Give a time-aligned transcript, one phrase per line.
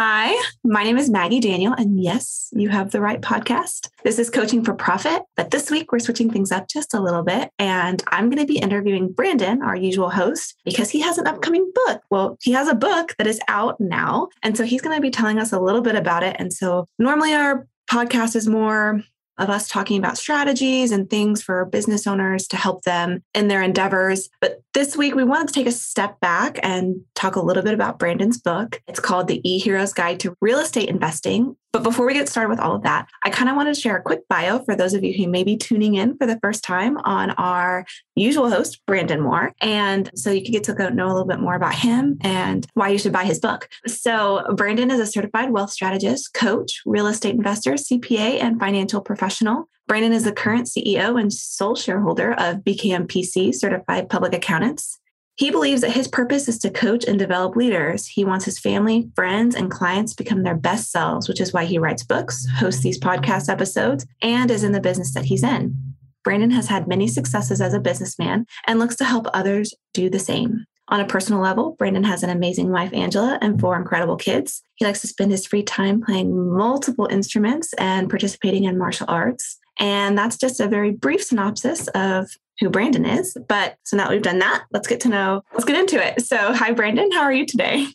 [0.00, 0.32] Hi,
[0.62, 3.90] my name is Maggie Daniel, and yes, you have the right podcast.
[4.04, 7.24] This is Coaching for Profit, but this week we're switching things up just a little
[7.24, 11.26] bit, and I'm going to be interviewing Brandon, our usual host, because he has an
[11.26, 12.02] upcoming book.
[12.10, 15.10] Well, he has a book that is out now, and so he's going to be
[15.10, 16.36] telling us a little bit about it.
[16.38, 19.02] And so normally our podcast is more
[19.38, 23.62] of us talking about strategies and things for business owners to help them in their
[23.62, 24.28] endeavors.
[24.40, 27.74] But this week, we wanted to take a step back and talk a little bit
[27.74, 28.82] about Brandon's book.
[28.86, 31.56] It's called The E Hero's Guide to Real Estate Investing.
[31.72, 33.96] But before we get started with all of that, I kind of wanted to share
[33.96, 36.64] a quick bio for those of you who may be tuning in for the first
[36.64, 39.52] time on our usual host, Brandon Moore.
[39.60, 42.88] And so you can get to know a little bit more about him and why
[42.88, 43.68] you should buy his book.
[43.86, 49.68] So, Brandon is a certified wealth strategist, coach, real estate investor, CPA, and financial professional.
[49.86, 54.98] Brandon is the current CEO and sole shareholder of BKMPC Certified Public Accountants.
[55.38, 58.08] He believes that his purpose is to coach and develop leaders.
[58.08, 61.64] He wants his family, friends, and clients to become their best selves, which is why
[61.64, 65.76] he writes books, hosts these podcast episodes, and is in the business that he's in.
[66.24, 70.18] Brandon has had many successes as a businessman and looks to help others do the
[70.18, 70.64] same.
[70.88, 74.62] On a personal level, Brandon has an amazing wife, Angela, and four incredible kids.
[74.74, 79.56] He likes to spend his free time playing multiple instruments and participating in martial arts.
[79.78, 82.28] And that's just a very brief synopsis of
[82.60, 83.36] who Brandon is.
[83.48, 86.22] But so now that we've done that, let's get to know, let's get into it.
[86.24, 87.10] So, hi, Brandon.
[87.12, 87.86] How are you today?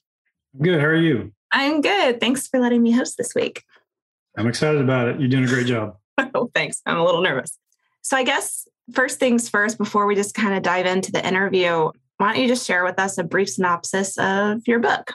[0.62, 0.80] Good.
[0.80, 1.34] How are you?
[1.52, 2.20] I'm good.
[2.20, 3.64] Thanks for letting me host this week.
[4.38, 5.20] I'm excited about it.
[5.20, 5.98] You're doing a great job.
[6.34, 6.82] oh, thanks.
[6.86, 7.58] I'm a little nervous.
[8.02, 11.92] So, I guess first things first, before we just kind of dive into the interview,
[12.18, 15.14] why don't you just share with us a brief synopsis of your book?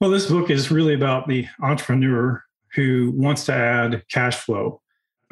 [0.00, 2.42] Well, this book is really about the entrepreneur
[2.74, 4.80] who wants to add cash flow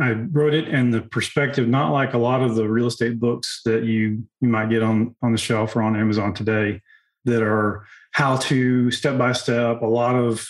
[0.00, 3.60] I wrote it in the perspective, not like a lot of the real estate books
[3.64, 6.80] that you you might get on on the shelf or on Amazon today,
[7.24, 10.46] that are how to step by step, a lot of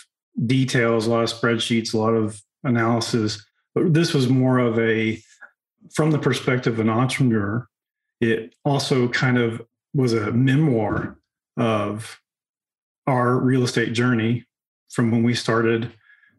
[0.47, 3.45] details, a lot of spreadsheets, a lot of analysis.
[3.75, 5.21] But this was more of a
[5.93, 7.69] from the perspective of an entrepreneur.
[8.21, 9.63] It also kind of
[9.95, 11.19] was a memoir
[11.57, 12.21] of
[13.07, 14.47] our real estate journey
[14.91, 15.93] from when we started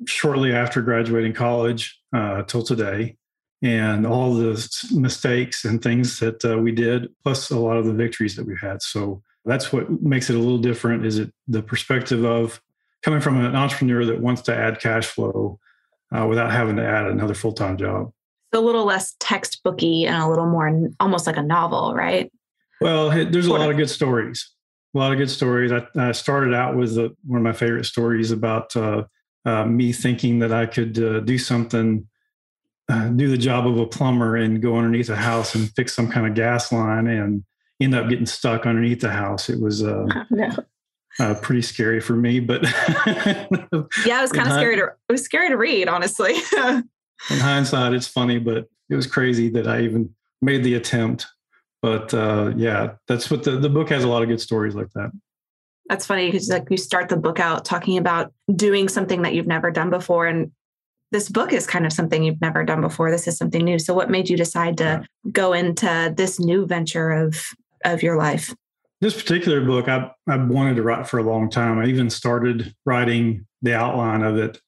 [0.06, 3.18] shortly after graduating college uh, till today,
[3.62, 7.94] and all the mistakes and things that uh, we did, plus a lot of the
[7.94, 8.81] victories that we've had.
[8.81, 11.06] So that's what makes it a little different.
[11.06, 12.62] Is it the perspective of
[13.03, 15.59] coming from an entrepreneur that wants to add cash flow
[16.16, 18.12] uh, without having to add another full time job?
[18.52, 22.31] It's a little less textbooky and a little more almost like a novel, right?
[22.81, 24.50] Well, there's a lot of good stories.
[24.94, 25.72] A lot of good stories.
[25.72, 29.06] I, I started out with a, one of my favorite stories about uh,
[29.46, 32.08] uh, me thinking that I could uh, do something,
[32.90, 36.09] uh, do the job of a plumber and go underneath a house and fix some
[36.09, 37.44] kind of gas line and
[37.81, 39.50] end up getting stuck underneath the house.
[39.50, 40.50] It was uh, no.
[41.20, 42.64] Uh, pretty scary for me, but
[43.06, 46.34] yeah, it was kind of scary to it was scary to read, honestly.
[46.58, 50.10] in hindsight, it's funny, but it was crazy that I even
[50.42, 51.28] made the attempt.
[51.84, 54.90] But uh, yeah, that's what the, the book has a lot of good stories like
[54.96, 55.12] that.
[55.94, 59.46] That's funny because like you start the book out talking about doing something that you've
[59.46, 60.26] never done before.
[60.26, 60.52] And
[61.12, 63.12] this book is kind of something you've never done before.
[63.12, 63.78] This is something new.
[63.78, 65.04] So what made you decide to yeah.
[65.31, 67.40] go into this new venture of
[67.86, 68.56] of your life?
[69.02, 71.78] This particular book I I wanted to write for a long time.
[71.78, 74.60] I even started writing the outline of it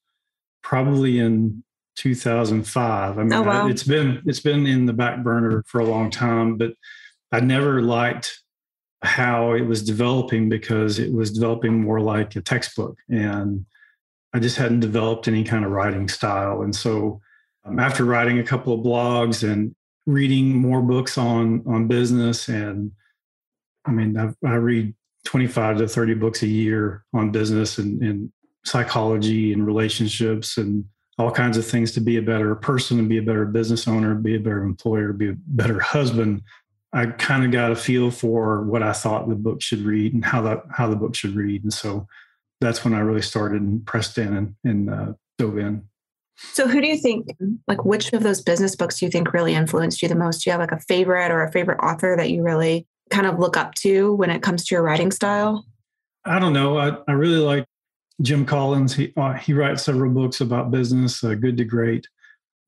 [0.62, 1.64] probably in
[1.96, 3.18] 2005.
[3.18, 3.66] I mean, oh, wow.
[3.66, 6.74] I, it's been it's been in the back burner for a long time, but
[7.32, 8.44] I never liked
[9.06, 12.98] how it was developing because it was developing more like a textbook.
[13.08, 13.64] And
[14.34, 16.62] i just hadn't developed any kind of writing style.
[16.62, 17.20] And so
[17.64, 19.74] um, after writing a couple of blogs and
[20.06, 22.92] reading more books on on business and
[23.84, 24.94] i mean I've, i read
[25.24, 28.32] 25 to 30 books a year on business and, and
[28.64, 30.84] psychology and relationships and
[31.18, 34.14] all kinds of things to be a better person and be a better business owner
[34.14, 36.42] be a better employer be a better husband
[36.96, 40.24] I kind of got a feel for what I thought the book should read and
[40.24, 42.06] how that how the book should read, and so
[42.60, 45.82] that's when I really started and pressed in and, and uh, dove in.
[46.36, 47.28] So, who do you think,
[47.66, 50.42] like, which of those business books do you think really influenced you the most?
[50.42, 53.38] Do you have like a favorite or a favorite author that you really kind of
[53.38, 55.66] look up to when it comes to your writing style?
[56.24, 56.78] I don't know.
[56.78, 57.66] I, I really like
[58.22, 58.94] Jim Collins.
[58.94, 62.06] He uh, he writes several books about business, uh, Good to Great.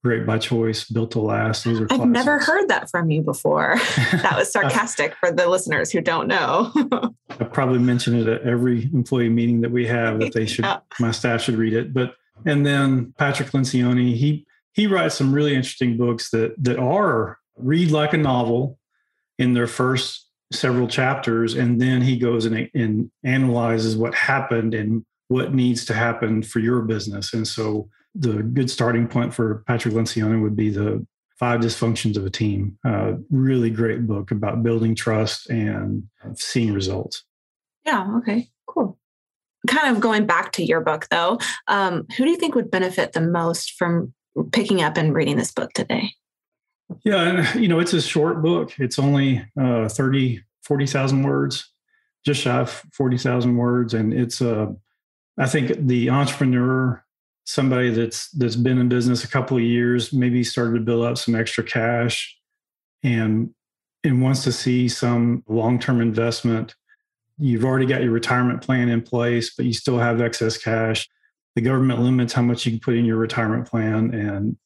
[0.05, 1.65] Great by Choice, Built to Last.
[1.65, 2.13] Those are I've classics.
[2.13, 3.77] never heard that from you before.
[4.13, 6.73] that was sarcastic for the listeners who don't know.
[7.31, 10.81] I probably mention it at every employee meeting that we have that they should yeah.
[11.01, 11.93] my staff should read it.
[11.93, 12.15] But
[12.45, 17.91] and then Patrick Lencioni, he he writes some really interesting books that that are read
[17.91, 18.79] like a novel
[19.39, 25.05] in their first several chapters, and then he goes and, and analyzes what happened and
[25.27, 27.35] what needs to happen for your business.
[27.35, 27.89] And so
[28.19, 31.07] the good starting point for Patrick Lencioni would be the
[31.39, 32.77] Five Dysfunctions of a Team.
[32.85, 36.03] Uh, really great book about building trust and
[36.35, 37.23] seeing results.
[37.87, 38.17] Yeah.
[38.19, 38.51] Okay.
[38.67, 38.99] Cool.
[39.69, 41.39] Kind of going back to your book, though,
[41.69, 44.13] um, who do you think would benefit the most from
[44.53, 46.11] picking up and reading this book today?
[47.05, 48.73] Yeah, and you know, it's a short book.
[48.79, 51.71] It's only uh, 30, 40,000 words,
[52.25, 53.95] just shy of 40,000 words.
[53.95, 54.67] And it's, uh,
[55.39, 57.05] I think the entrepreneur
[57.49, 61.17] somebody that's that's been in business a couple of years, maybe started to build up
[61.17, 62.37] some extra cash
[63.03, 63.49] and
[64.05, 66.75] and wants to see some long-term investment.
[67.39, 71.09] You've already got your retirement plan in place, but you still have excess cash.
[71.55, 74.57] The government limits how much you can put in your retirement plan and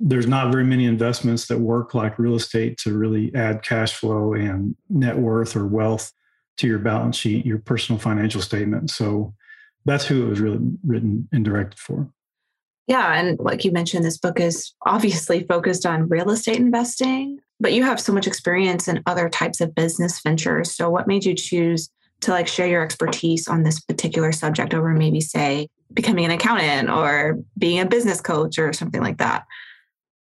[0.00, 4.32] there's not very many investments that work like real estate to really add cash flow
[4.32, 6.10] and net worth or wealth
[6.56, 8.90] to your balance sheet, your personal financial statement.
[8.90, 9.34] So
[9.84, 12.10] that's who it was really written and directed for.
[12.86, 13.14] Yeah.
[13.14, 17.84] And like you mentioned, this book is obviously focused on real estate investing, but you
[17.84, 20.74] have so much experience in other types of business ventures.
[20.74, 21.88] So, what made you choose
[22.22, 26.90] to like share your expertise on this particular subject over maybe, say, becoming an accountant
[26.90, 29.44] or being a business coach or something like that?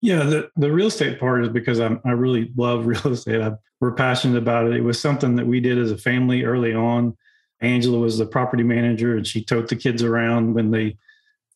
[0.00, 3.40] Yeah, the, the real estate part is because I'm, I really love real estate.
[3.40, 4.74] I, we're passionate about it.
[4.74, 7.16] It was something that we did as a family early on.
[7.60, 10.98] Angela was the property manager and she took the kids around when they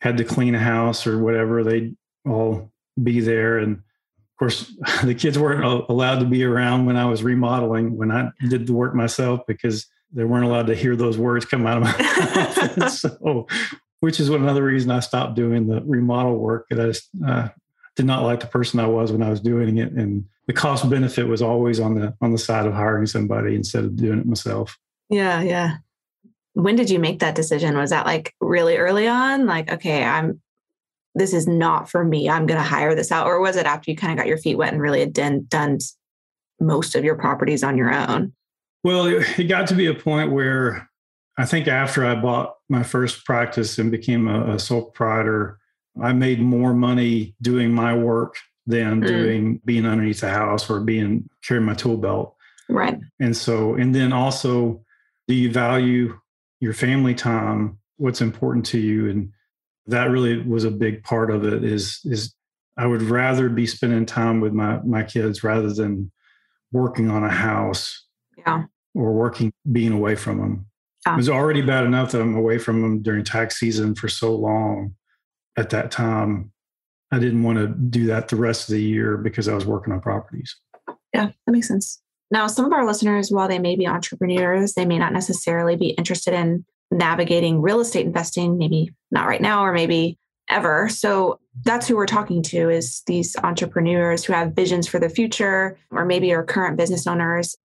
[0.00, 1.96] had to clean a house or whatever, they'd
[2.26, 2.70] all
[3.02, 3.58] be there.
[3.58, 4.72] And of course,
[5.04, 8.72] the kids weren't allowed to be around when I was remodeling, when I did the
[8.72, 12.90] work myself, because they weren't allowed to hear those words come out of my mouth.
[12.93, 13.46] so,
[14.00, 16.66] which is another reason I stopped doing the remodel work.
[16.70, 17.48] That I just, uh,
[17.96, 20.88] did not like the person I was when I was doing it, and the cost
[20.88, 24.26] benefit was always on the on the side of hiring somebody instead of doing it
[24.26, 24.78] myself.
[25.08, 25.76] Yeah, yeah
[26.56, 27.76] when did you make that decision?
[27.76, 29.44] Was that like really early on?
[29.44, 30.41] Like, okay, I'm
[31.14, 32.31] this is not for me.
[32.31, 33.26] I'm going to hire this out.
[33.26, 35.47] Or was it after you kind of got your feet wet and really had done,
[35.49, 35.79] done
[36.58, 38.32] most of your properties on your own?
[38.85, 40.88] Well, it, it got to be a point where
[41.38, 45.58] I think after I bought my first practice and became a, a sole proprietor,
[46.03, 48.37] I made more money doing my work
[48.67, 49.06] than mm.
[49.06, 52.35] doing being underneath the house or being carrying my tool belt.
[52.69, 52.99] Right.
[53.20, 54.82] And so, and then also,
[55.29, 56.19] do you value
[56.61, 59.11] your family time, what's important to you.
[59.11, 59.32] And
[59.87, 62.35] that really was a big part of it is, is
[62.76, 66.11] I would rather be spending time with my, my kids rather than
[66.73, 68.05] working on a house
[68.38, 68.64] yeah.
[68.94, 70.67] or working, being away from them.
[71.06, 71.14] Yeah.
[71.14, 74.35] It was already bad enough that I'm away from them during tax season for so
[74.35, 74.94] long
[75.56, 76.53] at that time.
[77.12, 79.93] I didn't want to do that the rest of the year because I was working
[79.93, 80.56] on properties.
[81.14, 82.03] Yeah, that makes sense.
[82.31, 85.90] Now, some of our listeners, while they may be entrepreneurs, they may not necessarily be
[85.90, 90.19] interested in navigating real estate investing, maybe not right now or maybe
[90.49, 90.88] ever.
[90.88, 95.78] So that's who we're talking to is these entrepreneurs who have visions for the future
[95.90, 97.56] or maybe are current business owners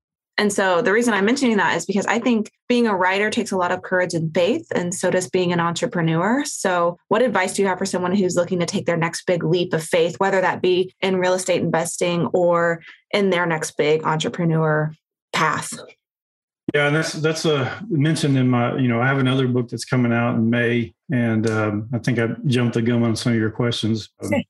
[0.41, 3.51] and so the reason I'm mentioning that is because I think being a writer takes
[3.51, 6.43] a lot of courage and faith, and so does being an entrepreneur.
[6.45, 9.43] So, what advice do you have for someone who's looking to take their next big
[9.43, 14.03] leap of faith, whether that be in real estate investing or in their next big
[14.03, 14.91] entrepreneur
[15.31, 15.77] path?
[16.73, 18.75] Yeah, that's that's a uh, mentioned in my.
[18.77, 22.17] You know, I have another book that's coming out in May, and um, I think
[22.17, 24.09] I jumped the gun on some of your questions.
[24.23, 24.41] Um,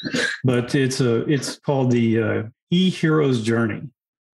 [0.44, 3.82] but it's a it's called the uh, E Hero's Journey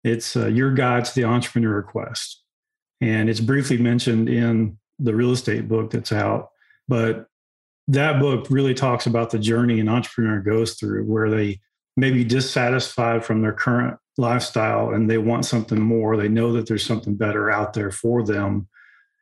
[0.05, 2.43] it's uh, Your Guide to the Entrepreneur Quest.
[3.01, 6.51] And it's briefly mentioned in the real estate book that's out.
[6.87, 7.27] But
[7.89, 11.61] that book really talks about the journey an entrepreneur goes through where they
[11.97, 16.17] may be dissatisfied from their current lifestyle and they want something more.
[16.17, 18.69] They know that there's something better out there for them.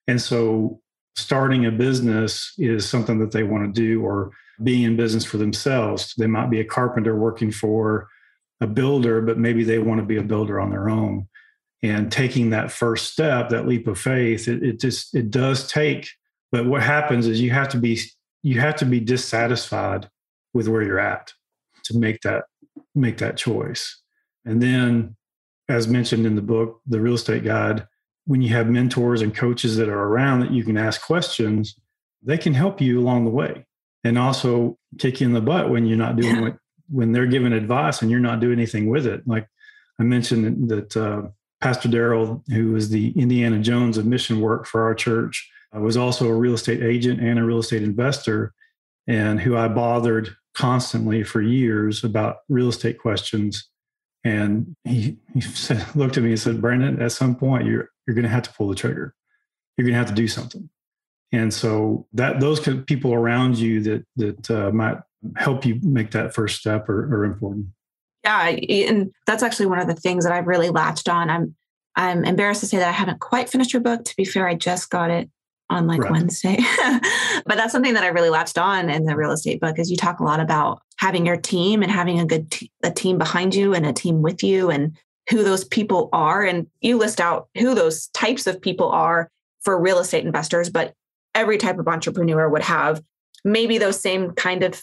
[0.06, 0.80] And so
[1.16, 4.30] starting a business is something that they want to do or
[4.62, 6.14] being in business for themselves.
[6.16, 8.08] They might be a carpenter working for
[8.62, 11.28] a builder, but maybe they want to be a builder on their own.
[11.82, 16.08] And taking that first step, that leap of faith, it, it just it does take.
[16.52, 17.98] But what happens is you have to be
[18.44, 20.08] you have to be dissatisfied
[20.54, 21.32] with where you're at
[21.84, 22.44] to make that
[22.94, 24.00] make that choice.
[24.44, 25.16] And then,
[25.68, 27.84] as mentioned in the book, the real estate guide,
[28.26, 31.74] when you have mentors and coaches that are around that you can ask questions,
[32.22, 33.66] they can help you along the way
[34.04, 36.42] and also kick you in the butt when you're not doing yeah.
[36.42, 36.56] what
[36.92, 39.26] when they're giving advice and you're not doing anything with it.
[39.26, 39.48] Like
[39.98, 41.22] I mentioned that uh,
[41.60, 45.96] Pastor Daryl, who was the Indiana Jones of mission work for our church, uh, was
[45.96, 48.52] also a real estate agent and a real estate investor,
[49.06, 53.68] and who I bothered constantly for years about real estate questions.
[54.24, 58.14] And he, he said, looked at me and said, Brandon, at some point you're you're
[58.14, 59.14] going to have to pull the trigger.
[59.76, 60.68] You're going to have to do something.
[61.30, 64.98] And so that those people around you that that uh, might
[65.36, 67.66] help you make that first step are, are important.
[68.24, 71.28] Yeah, and that's actually one of the things that I've really latched on.
[71.30, 71.54] I'm
[71.96, 74.04] I'm embarrassed to say that I haven't quite finished your book.
[74.04, 75.28] To be fair, I just got it
[75.68, 76.12] on like right.
[76.12, 76.58] Wednesday.
[77.46, 79.96] but that's something that I really latched on in the real estate book is you
[79.96, 83.54] talk a lot about having your team and having a good t- a team behind
[83.54, 84.96] you and a team with you and
[85.30, 89.30] who those people are and you list out who those types of people are
[89.62, 90.94] for real estate investors, but
[91.34, 93.02] every type of entrepreneur would have
[93.44, 94.82] maybe those same kind of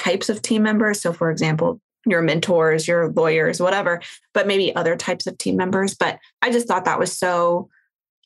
[0.00, 1.00] types of team members.
[1.00, 4.00] So for example, your mentors, your lawyers, whatever,
[4.32, 5.94] but maybe other types of team members.
[5.94, 7.68] But I just thought that was so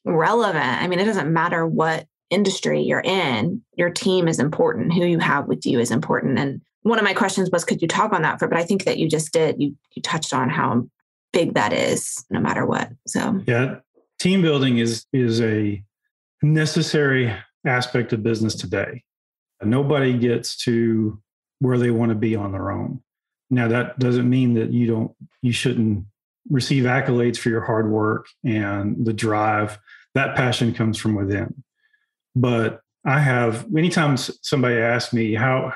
[0.04, 0.83] relevant.
[0.83, 4.93] I mean, it doesn't matter what industry you're in, your team is important.
[4.93, 6.38] Who you have with you is important.
[6.38, 8.49] And one of my questions was, could you talk on that for?
[8.49, 9.57] But I think that you just did.
[9.61, 10.87] You you touched on how
[11.33, 12.90] big that is, no matter what.
[13.07, 13.76] So yeah,
[14.19, 15.83] team building is is a
[16.43, 17.35] necessary
[17.66, 19.02] aspect of business today.
[19.62, 21.19] Nobody gets to
[21.61, 23.02] where they want to be on their own.
[23.50, 26.06] Now that doesn't mean that you don't you shouldn't
[26.50, 29.78] receive accolades for your hard work and the drive.
[30.14, 31.62] That passion comes from within.
[32.37, 35.73] But I have anytime somebody asks me how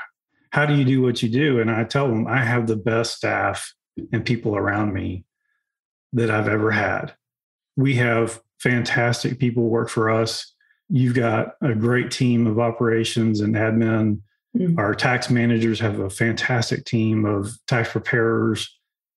[0.51, 3.17] how do you do what you do and I tell them I have the best
[3.17, 3.75] staff
[4.13, 5.25] and people around me
[6.13, 7.15] that I've ever had.
[7.77, 10.55] We have fantastic people work for us.
[10.89, 14.21] You've got a great team of operations and admin
[14.57, 14.79] Mm-hmm.
[14.79, 18.75] Our tax managers have a fantastic team of tax preparers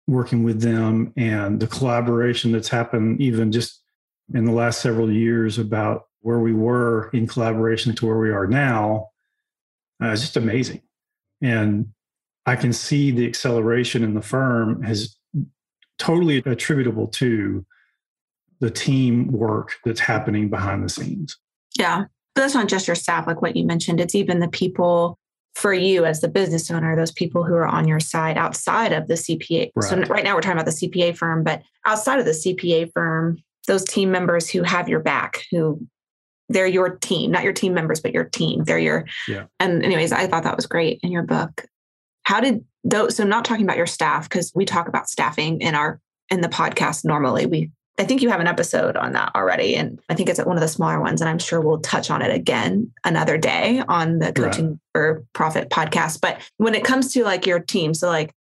[0.07, 3.83] working with them, and the collaboration that's happened even just
[4.35, 8.47] in the last several years about where we were in collaboration to where we are
[8.47, 9.09] now
[10.03, 10.83] uh, is just amazing.
[11.43, 11.93] And
[12.47, 15.17] I can see the acceleration in the firm has
[15.99, 17.65] totally attributable to
[18.61, 21.37] the team work that's happening behind the scenes.
[21.79, 22.07] Yeah.
[22.39, 23.99] But that's not just your staff, like what you mentioned.
[23.99, 25.19] It's even the people
[25.57, 29.09] for you as the business owner, those people who are on your side outside of
[29.09, 29.73] the CPA.
[29.75, 29.91] Right.
[29.91, 33.39] So right now we're talking about the CPA firm, but outside of the CPA firm,
[33.67, 35.85] those team members who have your back, who
[36.49, 38.63] they're your team, not your team members, but your team.
[38.63, 39.47] They're your, yeah.
[39.59, 41.67] and anyways, I thought that was great in your book.
[42.23, 45.75] How did those, so not talking about your staff, because we talk about staffing in
[45.75, 49.75] our, in the podcast normally, we I think you have an episode on that already.
[49.75, 51.21] And I think it's one of the smaller ones.
[51.21, 54.79] And I'm sure we'll touch on it again another day on the Coaching right.
[54.93, 56.21] for Profit podcast.
[56.21, 58.33] But when it comes to like your team, so like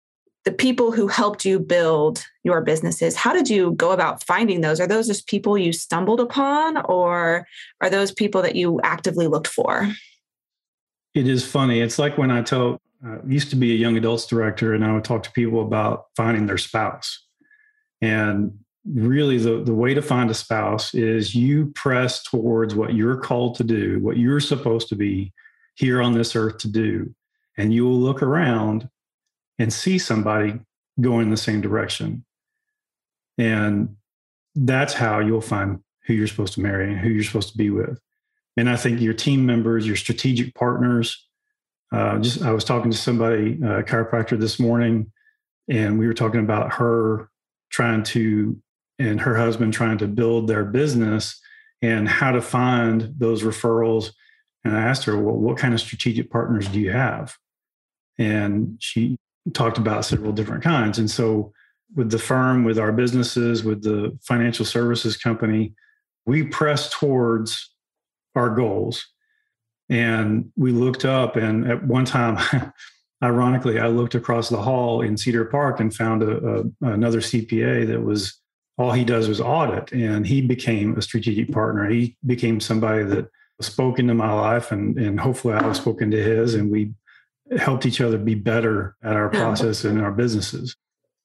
[0.45, 4.79] the people who helped you build your businesses, how did you go about finding those?
[4.79, 7.47] Are those just people you stumbled upon or
[7.81, 9.91] are those people that you actively looked for?
[11.15, 11.81] It is funny.
[11.81, 14.93] It's like when I tell, uh, used to be a young adults director, and I
[14.93, 17.25] would talk to people about finding their spouse.
[18.03, 18.59] And
[18.93, 23.57] really the, the way to find a spouse is you press towards what you're called
[23.57, 25.33] to do, what you're supposed to be
[25.75, 27.13] here on this earth to do.
[27.57, 28.89] And you will look around
[29.59, 30.61] and see somebody
[31.01, 32.25] going in the same direction.
[33.39, 33.97] And
[34.55, 37.71] that's how you'll find who you're supposed to marry and who you're supposed to be
[37.71, 37.99] with.
[38.57, 41.27] And I think your team members, your strategic partners,
[41.93, 45.13] uh, just I was talking to somebody, a chiropractor this morning,
[45.69, 47.29] and we were talking about her
[47.71, 48.61] trying to
[48.99, 51.41] and her husband trying to build their business
[51.83, 54.13] and how to find those referrals.
[54.65, 57.37] And I asked her, well, what kind of strategic partners do you have?
[58.19, 59.19] And she
[59.53, 60.99] talked about several different kinds.
[60.99, 61.53] And so,
[61.95, 65.73] with the firm, with our businesses, with the financial services company,
[66.25, 67.73] we press towards
[68.35, 69.07] our goals.
[69.89, 72.73] And we looked up, and at one time,
[73.23, 77.87] ironically, I looked across the hall in Cedar Park and found a, a, another CPA
[77.87, 78.37] that was
[78.79, 81.89] all he does was audit and he became a strategic partner.
[81.89, 83.29] He became somebody that
[83.61, 86.93] spoke into my life and and hopefully i was spoken to his and we
[87.57, 90.77] helped each other be better at our process and our businesses.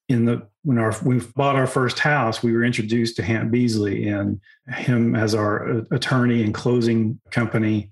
[0.08, 4.08] In the when our we bought our first house we were introduced to Hant Beasley
[4.08, 7.90] and him as our uh, attorney and closing company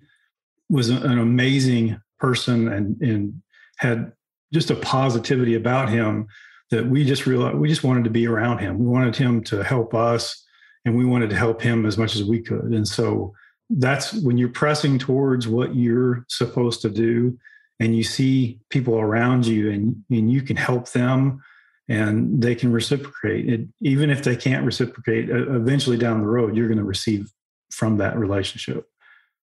[0.69, 3.41] was an amazing person and and
[3.77, 4.11] had
[4.53, 6.27] just a positivity about him
[6.71, 8.79] that we just realized we just wanted to be around him.
[8.79, 10.45] We wanted him to help us
[10.85, 12.71] and we wanted to help him as much as we could.
[12.71, 13.33] And so
[13.69, 17.37] that's when you're pressing towards what you're supposed to do
[17.79, 21.41] and you see people around you and, and you can help them
[21.87, 26.67] and they can reciprocate it, even if they can't reciprocate eventually down the road you're
[26.67, 27.31] going to receive
[27.71, 28.87] from that relationship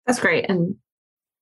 [0.07, 0.75] that's great and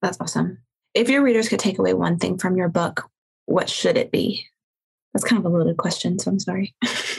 [0.03, 0.59] that's awesome
[0.95, 3.09] if your readers could take away one thing from your book
[3.47, 4.47] what should it be
[5.13, 6.75] that's kind of a loaded question, so I'm sorry.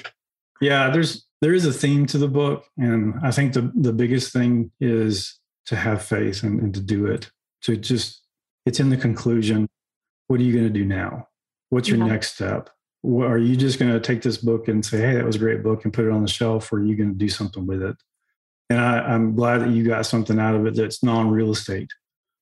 [0.61, 4.33] yeah, there's there is a theme to the book, and I think the the biggest
[4.33, 7.29] thing is to have faith and, and to do it.
[7.63, 8.23] To just,
[8.65, 9.67] it's in the conclusion.
[10.27, 11.27] What are you going to do now?
[11.69, 12.07] What's your yeah.
[12.07, 12.71] next step?
[13.01, 15.39] What, are you just going to take this book and say, hey, that was a
[15.39, 17.67] great book and put it on the shelf, or are you going to do something
[17.67, 17.95] with it?
[18.71, 21.91] And I, I'm glad that you got something out of it that's non real estate.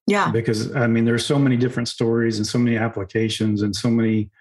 [0.07, 0.31] Yeah.
[0.31, 4.31] Because I mean, there's so many different stories and so many applications and so many,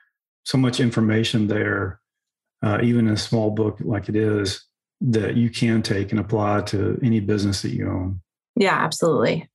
[0.47, 2.01] so much information there,
[2.63, 4.65] uh, even in a small book like it is,
[5.01, 8.21] that you can take and apply to any business that you own.
[8.55, 9.51] Yeah, absolutely.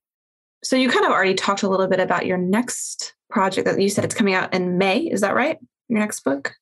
[0.63, 3.89] So you kind of already talked a little bit about your next project that you
[3.89, 4.99] said it's coming out in May.
[4.99, 5.57] Is that right?
[5.87, 6.53] Your next book?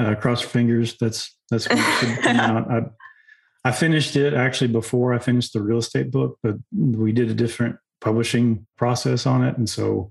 [0.00, 0.96] Uh, cross your fingers.
[0.98, 2.70] That's that's what it's coming out.
[3.64, 7.30] I, I finished it actually before I finished the real estate book, but we did
[7.30, 10.10] a different publishing process on it, and so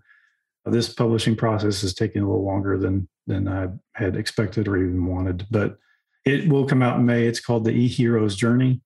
[0.66, 5.06] this publishing process is taking a little longer than than I had expected or even
[5.06, 5.48] wanted.
[5.50, 5.78] But
[6.26, 7.26] it will come out in May.
[7.26, 8.82] It's called the E Hero's Journey.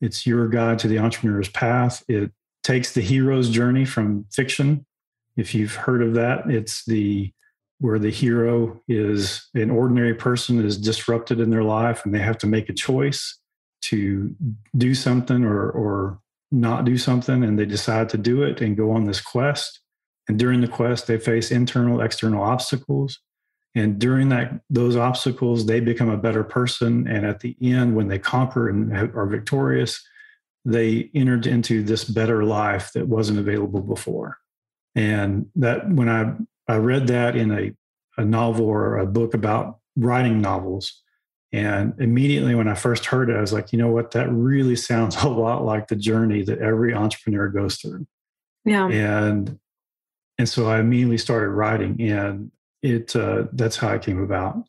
[0.00, 2.02] It's your guide to the entrepreneur's path.
[2.08, 4.86] It takes the hero's journey from fiction.
[5.36, 7.32] If you've heard of that, it's the
[7.78, 12.38] where the hero is an ordinary person is disrupted in their life and they have
[12.38, 13.38] to make a choice
[13.82, 14.34] to
[14.76, 16.20] do something or or
[16.52, 19.80] not do something and they decide to do it and go on this quest
[20.28, 23.18] and during the quest they face internal external obstacles
[23.74, 27.06] and during that those obstacles they become a better person.
[27.08, 30.02] And at the end when they conquer and are victorious
[30.64, 34.38] they entered into this better life that wasn't available before.
[34.94, 36.34] And that when i
[36.68, 37.72] i read that in a,
[38.20, 41.02] a novel or a book about writing novels
[41.52, 44.10] and immediately when i first heard it i was like you know what?
[44.12, 48.06] That really sounds a lot like the journey that every entrepreneur goes through.
[48.64, 48.88] Yeah.
[48.88, 49.58] And
[50.38, 52.00] and so i immediately started writing.
[52.02, 52.52] And
[52.82, 54.64] it uh, that's how it came about.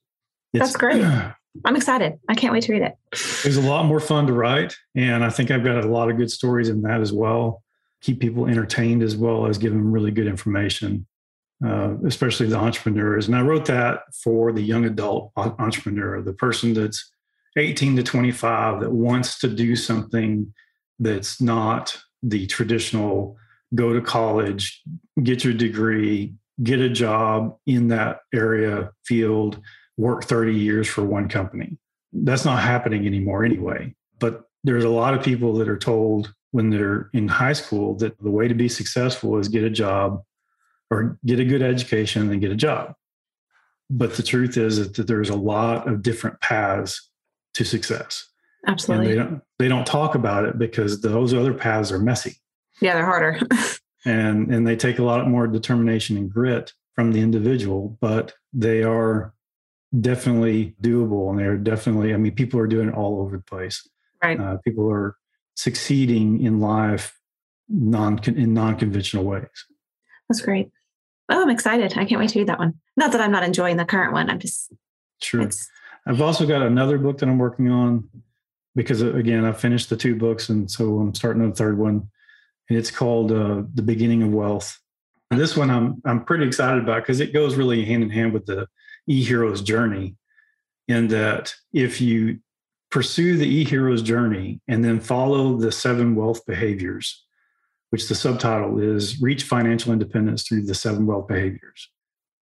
[0.53, 1.03] It's, that's great.
[1.65, 2.19] I'm excited.
[2.27, 2.95] I can't wait to read it.
[3.11, 6.09] It was a lot more fun to write, and I think I've got a lot
[6.09, 7.63] of good stories in that as well.
[8.01, 11.05] Keep people entertained as well as give them really good information,
[11.65, 13.27] uh, especially the entrepreneurs.
[13.27, 17.11] And I wrote that for the young adult entrepreneur, the person that's
[17.55, 20.53] 18 to 25 that wants to do something
[20.99, 23.37] that's not the traditional
[23.75, 24.81] go to college,
[25.21, 29.59] get your degree, get a job in that area field,
[29.97, 31.77] work 30 years for one company.
[32.11, 33.95] That's not happening anymore anyway.
[34.19, 38.17] But there's a lot of people that are told when they're in high school that
[38.19, 40.21] the way to be successful is get a job
[40.91, 42.93] or get a good education and get a job.
[43.89, 47.09] But the truth is that there's a lot of different paths
[47.55, 48.27] to success.
[48.67, 49.05] Absolutely.
[49.05, 52.37] And they don't they don't talk about it because those other paths are messy.
[52.81, 53.39] Yeah, they're harder.
[54.05, 58.83] and and they take a lot more determination and grit from the individual but they
[58.83, 59.33] are
[59.99, 63.87] definitely doable and they're definitely i mean people are doing it all over the place.
[64.23, 64.39] Right.
[64.39, 65.17] Uh, people are
[65.55, 67.19] succeeding in life
[67.69, 69.47] non in non-conventional ways.
[70.29, 70.71] That's great.
[71.29, 71.93] Oh i'm excited.
[71.97, 72.75] I can't wait to read that one.
[72.97, 74.73] Not that i'm not enjoying the current one i'm just
[75.21, 75.47] sure.
[76.07, 78.07] i've also got another book that i'm working on
[78.75, 82.09] because again i finished the two books and so i'm starting a third one
[82.69, 84.79] and it's called uh, "The Beginning of Wealth."
[85.31, 88.33] And this one I'm I'm pretty excited about because it goes really hand in hand
[88.33, 88.67] with the
[89.07, 90.15] e-hero's journey.
[90.87, 92.39] In that, if you
[92.91, 97.23] pursue the e-hero's journey and then follow the seven wealth behaviors,
[97.89, 101.89] which the subtitle is "Reach Financial Independence Through the Seven Wealth Behaviors."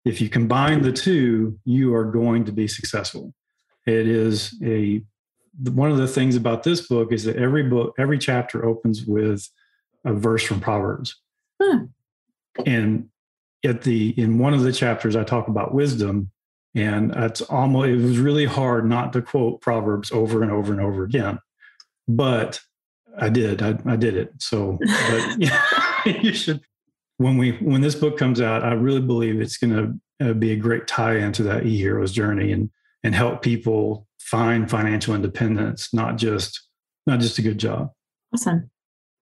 [0.04, 3.34] If you combine the two, you are going to be successful.
[3.86, 5.02] It is a
[5.72, 9.46] one of the things about this book is that every book, every chapter opens with
[10.04, 11.20] a verse from Proverbs.
[11.62, 11.84] Hmm.
[12.66, 13.08] And
[13.64, 16.30] at the in one of the chapters, I talk about wisdom,
[16.74, 20.80] and it's almost it was really hard not to quote Proverbs over and over and
[20.80, 21.38] over again,
[22.08, 22.60] but
[23.18, 23.62] I did.
[23.62, 24.32] I, I did it.
[24.38, 25.62] So, but yeah,
[26.22, 26.60] you should.
[27.18, 30.52] When we when this book comes out, I really believe it's going to uh, be
[30.52, 32.70] a great tie into that e hero's journey and
[33.02, 36.66] and help people find financial independence, not just
[37.06, 37.90] not just a good job.
[38.34, 38.70] Awesome,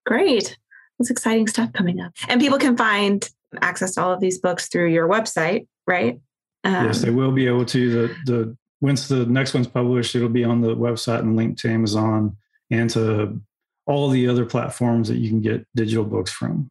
[0.06, 0.56] great.
[0.98, 2.12] It's exciting stuff coming up.
[2.28, 3.28] And people can find
[3.62, 6.20] access to all of these books through your website, right?
[6.64, 7.90] Um, yes, they will be able to.
[7.90, 11.70] The the once the next one's published, it'll be on the website and linked to
[11.70, 12.36] Amazon
[12.70, 13.40] and to
[13.86, 16.70] all the other platforms that you can get digital books from.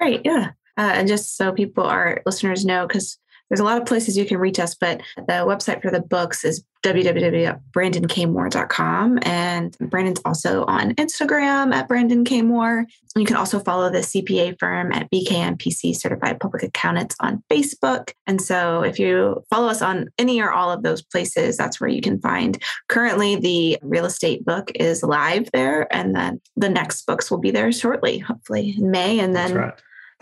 [0.00, 0.50] Great, yeah.
[0.78, 4.24] Uh, and just so people, our listeners know, because there's a lot of places you
[4.24, 9.18] can reach us, but the website for the books is www.brandonkmoore.com.
[9.22, 12.42] And Brandon's also on Instagram at Brandon K.
[12.42, 12.86] Moore.
[13.16, 18.12] You can also follow the CPA firm at BKMPC Certified Public Accountants on Facebook.
[18.26, 21.90] And so if you follow us on any or all of those places, that's where
[21.90, 22.62] you can find.
[22.88, 27.50] Currently, the real estate book is live there, and then the next books will be
[27.50, 29.74] there shortly, hopefully in May, and then right.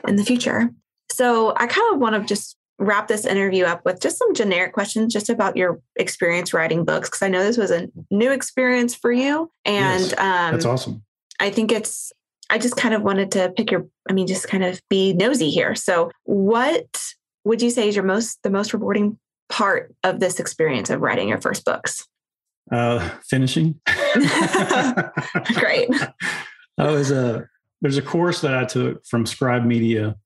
[0.06, 0.70] in the future.
[1.12, 4.72] So I kind of want to just wrap this interview up with just some generic
[4.72, 8.94] questions just about your experience writing books because I know this was a new experience
[8.94, 11.02] for you and yes, um, that's awesome.
[11.40, 12.12] I think it's
[12.50, 15.50] I just kind of wanted to pick your I mean just kind of be nosy
[15.50, 15.74] here.
[15.74, 17.04] So what
[17.44, 21.28] would you say is your most the most rewarding part of this experience of writing
[21.28, 22.06] your first books?
[22.72, 23.80] Uh finishing.
[25.54, 25.88] Great.
[26.78, 27.48] I was a
[27.82, 30.16] there's a course that I took from Scribe Media.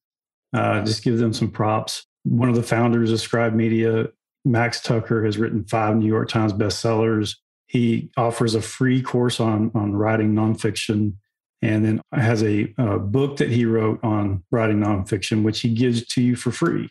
[0.54, 4.08] Uh, just give them some props one of the founders of Scribe Media,
[4.44, 7.36] Max Tucker, has written five New York Times bestsellers.
[7.66, 11.14] He offers a free course on on writing nonfiction,
[11.62, 16.06] and then has a, a book that he wrote on writing nonfiction, which he gives
[16.08, 16.90] to you for free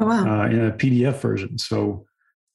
[0.00, 0.42] oh, wow.
[0.42, 1.58] uh, in a PDF version.
[1.58, 2.06] So,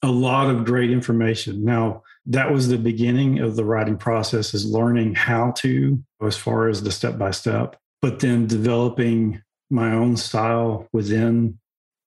[0.01, 1.63] a lot of great information.
[1.63, 6.67] Now, that was the beginning of the writing process, is learning how to, as far
[6.69, 11.57] as the step by step, but then developing my own style within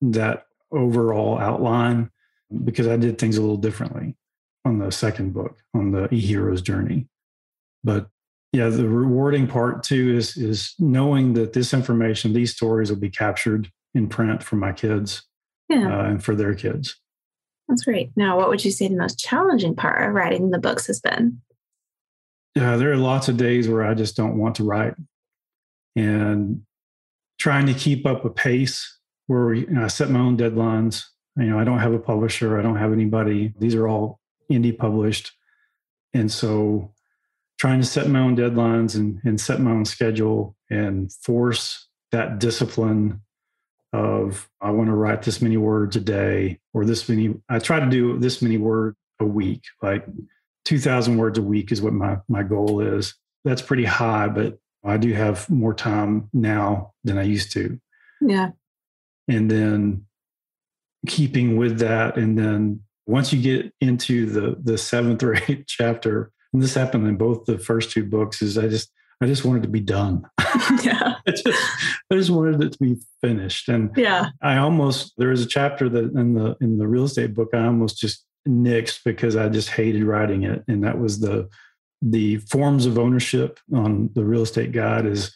[0.00, 2.10] that overall outline
[2.64, 4.16] because I did things a little differently
[4.64, 7.08] on the second book on the e-heroes journey.
[7.84, 8.08] But
[8.52, 13.10] yeah, the rewarding part too is is knowing that this information, these stories will be
[13.10, 15.22] captured in print for my kids
[15.68, 15.98] yeah.
[15.98, 16.96] uh, and for their kids.
[17.68, 18.10] That's great.
[18.16, 21.40] Now, what would you say the most challenging part of writing the books has been?
[22.54, 24.94] Yeah, there are lots of days where I just don't want to write,
[25.94, 26.62] and
[27.38, 28.95] trying to keep up a pace
[29.26, 31.04] where you know, I set my own deadlines.
[31.36, 33.52] You know, I don't have a publisher, I don't have anybody.
[33.58, 35.32] These are all indie published.
[36.14, 36.92] And so
[37.58, 42.38] trying to set my own deadlines and, and set my own schedule and force that
[42.38, 43.20] discipline
[43.92, 47.80] of I want to write this many words a day or this many I try
[47.80, 50.04] to do this many words a week like
[50.64, 54.96] 2000 words a week is what my my goal is that's pretty high but I
[54.96, 57.80] do have more time now than I used to
[58.20, 58.50] yeah
[59.28, 60.06] and then
[61.06, 62.16] keeping with that.
[62.16, 67.06] And then once you get into the the seventh or eighth chapter and this happened
[67.06, 70.24] in both the first two books is i just i just wanted to be done.
[70.82, 71.16] Yeah.
[71.26, 71.46] I just
[72.10, 73.68] i just wanted it to be finished.
[73.68, 74.30] And yeah.
[74.42, 77.64] I almost there was a chapter that in the in the real estate book i
[77.64, 80.64] almost just nixed because i just hated writing it.
[80.66, 81.48] And that was the
[82.02, 85.34] the forms of ownership on the real estate guide is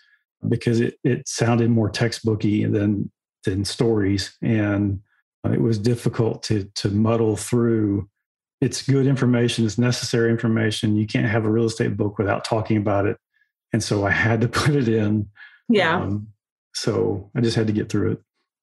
[0.48, 3.10] because it it sounded more textbooky than
[3.44, 5.00] than stories, and
[5.44, 8.08] it was difficult to to muddle through.
[8.60, 9.64] It's good information.
[9.64, 10.96] It's necessary information.
[10.96, 13.16] You can't have a real estate book without talking about it,
[13.72, 15.28] and so I had to put it in.
[15.68, 16.00] Yeah.
[16.00, 16.28] Um,
[16.74, 18.22] so I just had to get through it.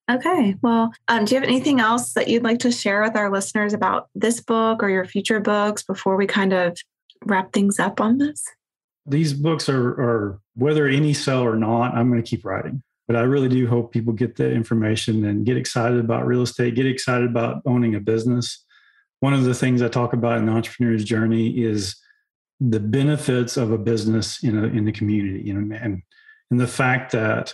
[0.09, 0.55] Okay.
[0.61, 3.73] Well, um, do you have anything else that you'd like to share with our listeners
[3.73, 6.77] about this book or your future books before we kind of
[7.25, 8.45] wrap things up on this?
[9.05, 12.83] These books are, are whether any sell or not, I'm going to keep writing.
[13.07, 16.75] But I really do hope people get the information and get excited about real estate,
[16.75, 18.65] get excited about owning a business.
[19.21, 21.95] One of the things I talk about in the entrepreneur's journey is
[22.59, 26.01] the benefits of a business in a, in the community, you know, and
[26.49, 27.53] and the fact that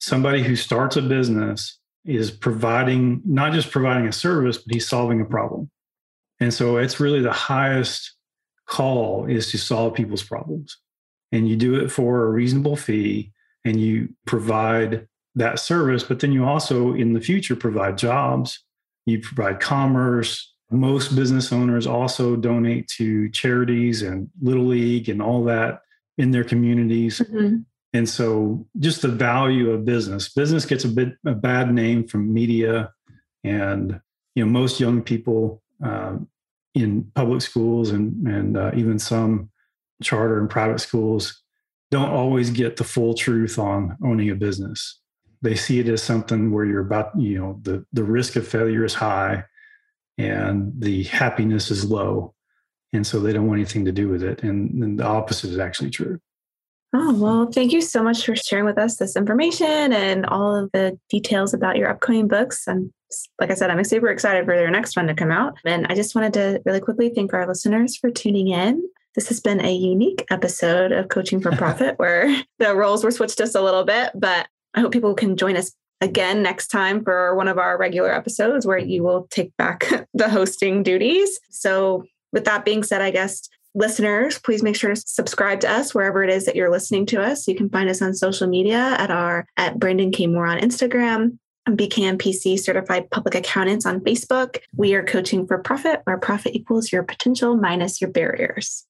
[0.00, 5.20] somebody who starts a business is providing not just providing a service, but he's solving
[5.20, 5.70] a problem.
[6.40, 8.16] And so it's really the highest
[8.66, 10.76] call is to solve people's problems.
[11.30, 13.31] And you do it for a reasonable fee
[13.64, 18.62] and you provide that service, but then you also in the future provide jobs,
[19.06, 20.52] you provide commerce.
[20.70, 25.82] Most business owners also donate to charities and Little League and all that
[26.18, 27.20] in their communities.
[27.20, 27.58] Mm-hmm.
[27.94, 30.32] And so just the value of business.
[30.32, 32.90] Business gets a bit a bad name from media
[33.44, 34.00] and
[34.34, 36.16] you know most young people uh,
[36.74, 39.50] in public schools and and uh, even some
[40.02, 41.41] charter and private schools
[41.92, 44.98] don't always get the full truth on owning a business.
[45.42, 48.82] They see it as something where you're about, you know, the, the risk of failure
[48.82, 49.44] is high
[50.16, 52.34] and the happiness is low.
[52.94, 54.42] And so they don't want anything to do with it.
[54.42, 56.18] And, and the opposite is actually true.
[56.94, 60.70] Oh, well, thank you so much for sharing with us this information and all of
[60.72, 62.66] the details about your upcoming books.
[62.66, 62.90] And
[63.38, 65.58] like I said, I'm super excited for their next one to come out.
[65.66, 68.82] And I just wanted to really quickly thank our listeners for tuning in.
[69.14, 73.38] This has been a unique episode of Coaching for Profit where the roles were switched
[73.38, 77.34] just a little bit, but I hope people can join us again next time for
[77.36, 81.38] one of our regular episodes where you will take back the hosting duties.
[81.50, 85.94] So, with that being said, I guess listeners, please make sure to subscribe to us
[85.94, 87.46] wherever it is that you're listening to us.
[87.46, 90.26] You can find us on social media at our at Brandon K.
[90.26, 94.58] Moore on Instagram, and BKMPC certified public accountants on Facebook.
[94.74, 98.86] We are coaching for profit, where profit equals your potential minus your barriers.